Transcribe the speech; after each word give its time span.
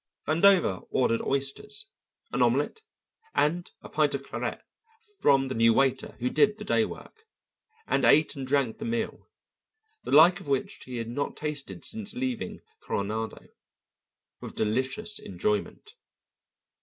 Vandover 0.27 0.83
ordered 0.89 1.21
oysters, 1.21 1.85
an 2.31 2.41
omelette, 2.41 2.81
and 3.35 3.69
a 3.83 3.87
pint 3.89 4.15
of 4.15 4.23
claret 4.23 4.63
from 5.19 5.47
the 5.47 5.53
new 5.53 5.75
waiter 5.75 6.17
who 6.19 6.27
did 6.27 6.57
the 6.57 6.63
day 6.63 6.83
work, 6.85 7.27
and 7.85 8.03
ate 8.03 8.35
and 8.35 8.47
drank 8.47 8.79
the 8.79 8.83
meal 8.85 9.29
the 10.01 10.11
like 10.11 10.39
of 10.39 10.47
which 10.47 10.79
he 10.85 10.95
had 10.97 11.07
not 11.07 11.37
tasted 11.37 11.85
since 11.85 12.15
leaving 12.15 12.61
Coronado 12.81 13.49
with 14.39 14.55
delicious 14.55 15.19
enjoyment. 15.19 15.93